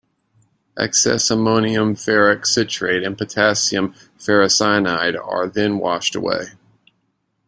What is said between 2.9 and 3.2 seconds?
and